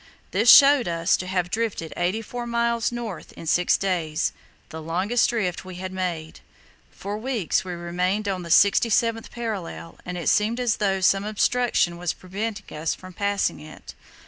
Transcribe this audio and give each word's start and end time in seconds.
This 0.31 0.49
showed 0.49 0.87
us 0.87 1.15
to 1.17 1.27
have 1.27 1.51
drifted 1.51 1.93
84 1.95 2.47
miles 2.47 2.91
north 2.91 3.33
in 3.33 3.45
six 3.45 3.77
days, 3.77 4.33
the 4.69 4.81
longest 4.81 5.29
drift 5.29 5.63
we 5.63 5.75
had 5.75 5.91
made. 5.93 6.39
For 6.89 7.19
weeks 7.19 7.63
we 7.63 7.73
had 7.73 7.81
remained 7.81 8.27
on 8.27 8.41
the 8.41 8.49
67th 8.49 9.29
parallel, 9.29 9.99
and 10.03 10.17
it 10.17 10.27
seemed 10.27 10.59
as 10.59 10.77
though 10.77 11.01
some 11.01 11.23
obstruction 11.23 11.97
was 11.97 12.13
preventing 12.13 12.75
us 12.75 12.95
from 12.95 13.13
passing 13.13 13.59
it. 13.59 13.93